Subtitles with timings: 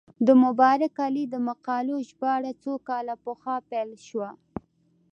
[0.27, 4.29] د مبارک علي د مقالو ژباړه څو کاله پخوا پیل شوه.